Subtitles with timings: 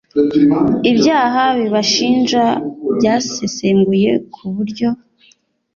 [0.91, 2.43] ibyaha bibashinja
[2.97, 4.89] byasesenguwe ku buryo